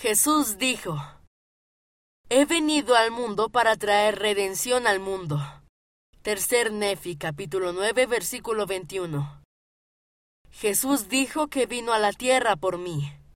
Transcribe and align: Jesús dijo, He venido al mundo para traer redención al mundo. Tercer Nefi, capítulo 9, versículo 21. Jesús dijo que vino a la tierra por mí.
Jesús 0.00 0.56
dijo, 0.56 0.96
He 2.30 2.46
venido 2.46 2.96
al 2.96 3.10
mundo 3.10 3.50
para 3.50 3.76
traer 3.76 4.18
redención 4.18 4.86
al 4.86 4.98
mundo. 4.98 5.38
Tercer 6.22 6.72
Nefi, 6.72 7.16
capítulo 7.16 7.74
9, 7.74 8.06
versículo 8.06 8.64
21. 8.64 9.42
Jesús 10.52 11.10
dijo 11.10 11.48
que 11.48 11.66
vino 11.66 11.92
a 11.92 11.98
la 11.98 12.14
tierra 12.14 12.56
por 12.56 12.78
mí. 12.78 13.12